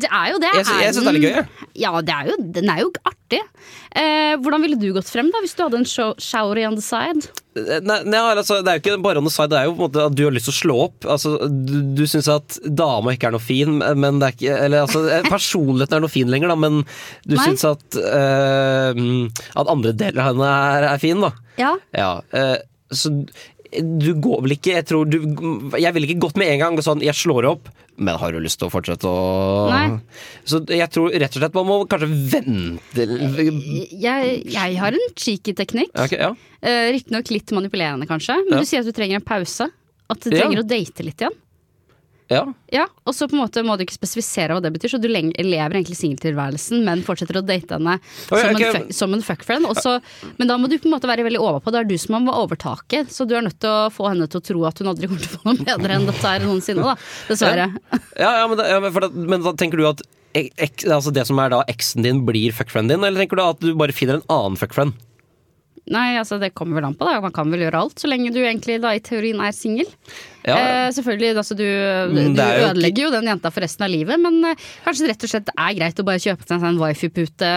[0.00, 0.52] Det er jo det.
[0.56, 1.64] Jeg, jeg syns det er litt gøy.
[1.84, 3.19] Ja, det er jo, den er jo artig.
[3.38, 6.82] Eh, hvordan ville du gått frem da, hvis du hadde en show, showery on the
[6.84, 7.28] side?
[7.58, 9.74] Eh, Nei, nei, altså, det er jo ikke bare on the side, det er jo
[9.74, 11.08] på en måte at du har lyst til å slå opp.
[11.16, 14.84] Altså, du du syns at dama ikke er noe fin, men det er ikke Eller
[14.86, 16.82] altså, eh, personligheten er noe fin lenger, da, men
[17.26, 19.04] du syns at eh,
[19.58, 21.32] At andre deler av henne er, er fin, da.
[21.60, 21.74] Ja.
[21.96, 22.58] Ja, eh,
[22.90, 23.12] så
[23.72, 25.16] du går vel ikke Jeg tror du
[25.78, 27.68] Jeg ville ikke gått med en gang og sånn Jeg slår opp,
[28.00, 30.00] men har du lyst til å fortsette å Nei.
[30.48, 33.06] Så jeg tror rett og slett man må kanskje vente
[33.94, 35.92] Jeg, jeg har en cheeky teknikk.
[35.94, 36.32] Okay, ja.
[36.62, 38.64] Eh, Riktignok litt manipulerende, kanskje, men Ja.
[38.64, 39.68] du sier at du trenger en pause.
[40.10, 40.42] At du Ja.
[40.42, 41.36] trenger å date litt igjen.
[42.30, 42.44] Ja.
[42.70, 45.08] Ja, Og så på en måte må du ikke spesifisere hva det betyr, så du
[45.10, 48.68] lever egentlig singeltilværelsen, men fortsetter å date henne som, som, okay.
[48.68, 49.70] en, fuck, som en fuckfriend.
[49.70, 49.96] Også,
[50.38, 51.74] Men da må du på en måte være veldig overpå.
[51.74, 54.42] Det er du som må overtaket, så du er nødt til å få henne til
[54.42, 56.86] å tro at hun aldri kommer til å få noe bedre enn dette her noensinne,
[56.86, 56.96] da.
[57.26, 57.68] Dessverre.
[58.14, 60.06] Ja, ja, men, da, da, men da tenker du at
[60.38, 63.62] ek, altså det som er da eksen din, blir fuckfrienden din, eller tenker du at
[63.62, 64.94] du bare finner en annen fuckfriend?
[65.90, 67.16] Nei, altså det kommer vel an på, da.
[67.24, 69.88] Man kan vel gjøre alt, så lenge du egentlig da i teorien er singel.
[70.46, 73.90] Ja, Eh, selvfølgelig, altså du, Mm, du jo ødelegger jo den jenta for resten av
[73.90, 74.54] livet, men eh,
[74.86, 77.50] kanskje rett og slett er greit å bare kjøpe seg en sånn wifi-pute,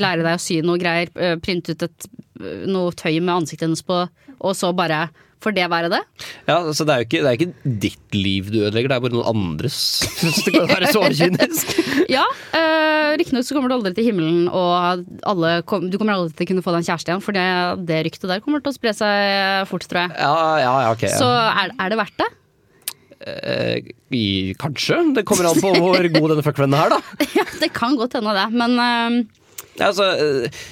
[0.00, 2.06] lære deg å sy noe greier, eh, printe ut et,
[2.40, 4.06] eh, noe tøy med ansiktet hennes på,
[4.40, 5.08] og så bare
[5.40, 6.00] Får det være det?
[6.48, 9.04] Ja, så det er jo ikke, det er ikke ditt liv du ødelegger, det er
[9.06, 9.78] bare noen andres.
[10.20, 11.76] Hvis det kan være så kynisk.
[12.10, 12.24] Ja,
[12.56, 16.46] Øh, riktignok så kommer du aldri til himmelen, og alle kom, du kommer aldri til
[16.46, 17.46] å kunne få deg en kjæreste igjen, for det,
[17.88, 20.14] det ryktet der kommer til å spre seg fort, tror jeg.
[20.18, 21.06] Ja, ja, ja, ok.
[21.14, 22.28] Så er, er det verdt det?
[23.20, 24.24] Eh, i,
[24.60, 25.00] kanskje.
[25.18, 27.00] Det kommer an på hvor god denne fuckfrienden er, da.
[27.38, 29.18] Ja, det kan godt hende det, men eh,
[29.78, 30.62] altså, eh,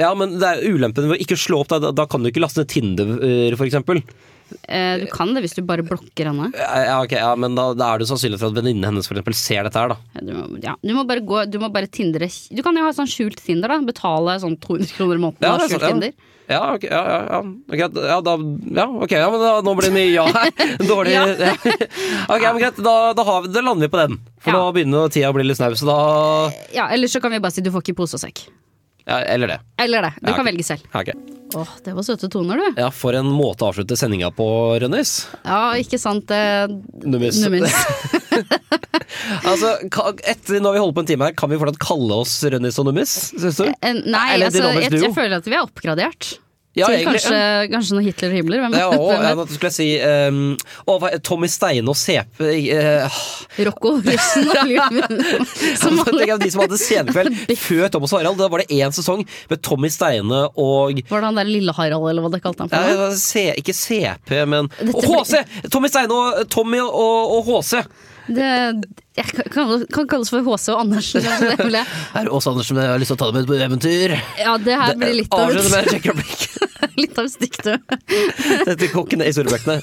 [0.00, 1.72] ja, men det er ulempen ved å ikke slå opp.
[1.72, 3.14] Da, da kan du ikke laste ned Tinder,
[3.56, 3.78] f.eks.
[3.80, 4.02] eh,
[5.02, 6.50] du kan det hvis du bare blokker henne.
[6.58, 9.36] Ja, ok, ja, men da, da er det sannsynlig for at venninnen hennes for eksempel
[9.38, 9.98] ser dette her, da.
[10.16, 12.84] Ja, Du må, ja, du må bare gå, du må bare tindre Du kan jo
[12.86, 13.80] ha sånn skjult Tinder, da.
[13.86, 15.88] Betale sånn 200 kroner i måneden Ja, og skjult.
[15.88, 16.14] Tinder.
[16.50, 17.38] Ja, ok, ja, ja, ja.
[17.70, 18.32] Ok, ja, da,
[18.76, 20.50] ja, ok, ja, men da, nå blir det mye ja her.
[20.90, 21.24] Dårlig Ja.
[22.32, 24.18] Ok, men greit, da, da, har vi, da lander vi på den.
[24.42, 25.98] For nå begynner tida å bli litt snau, så da
[26.74, 28.44] Ja, eller så kan vi bare si du får ikke pose og sekk.
[29.06, 29.60] Ja, Eller det.
[29.82, 30.12] Eller det.
[30.20, 30.84] Du Ja, kan velge selv.
[30.92, 31.14] Ja, okay.
[31.54, 32.80] Åh, det var søte toner, du.
[32.80, 34.46] Ja, for en måte å avslutte sendinga på,
[34.80, 35.26] Rønnis.
[35.44, 36.30] Ja, ikke sant.
[36.32, 36.64] Eh,
[37.04, 37.42] Nummis.
[37.44, 37.76] Nummis.
[39.44, 39.74] Altså,
[40.24, 42.88] etter når vi holder på en time her, kan vi fortsatt kalle oss Rønnis og
[42.88, 43.12] Nummis?
[43.34, 43.66] Syns du?
[43.68, 46.30] Eh, Nei, Eller altså, jeg, jeg føler at vi er oppgradert.
[46.72, 48.62] Ja, til kanskje, kanskje noe Hitler og Himmler.
[48.62, 50.38] Hvem Ja, og, ja, nå skulle jeg si um,
[50.88, 52.40] å, Tommy Steine og CP
[52.72, 53.18] uh,
[53.68, 54.48] Rocco russen.
[54.48, 54.62] og
[56.32, 58.40] av de som hadde scenekveld før Thomas og Harald.
[58.40, 62.08] Da var det én sesong med Tommy Steine og Var det han der lille Harald,
[62.08, 62.88] eller hva det kalte han for?
[62.88, 63.52] ja?
[63.60, 65.42] Ikke CP, men HC!
[65.68, 67.84] Tommy Steine og Tommy og, og HC.
[68.28, 68.48] Det
[69.12, 71.24] jeg kan, kan, kalles for HC og Andersen.
[71.26, 71.86] det vil jeg.
[72.16, 74.14] Er det Åse Andersen jeg har lyst til å ta deg med på eventyr?
[74.40, 75.58] Ja, det her blir litt av et,
[76.96, 77.74] litt av et du
[78.70, 79.80] Dette kokkene i historiebøkene.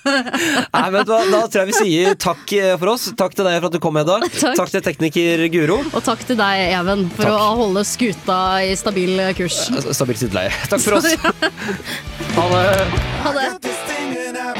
[0.00, 3.10] Nei, men da, Da tror jeg vi sier takk eh, for oss.
[3.18, 4.20] Takk til deg for at du kom, Hedda.
[4.38, 4.70] Takk.
[4.72, 5.80] til tekniker Guro.
[5.90, 7.36] Og takk til deg, Even, for Takk.
[7.36, 9.60] å holde skuta i stabil kurs.
[9.90, 10.54] Stabil sideleie.
[10.70, 11.10] Takk for oss.
[12.38, 12.66] Ha det.
[13.26, 14.59] Ha det.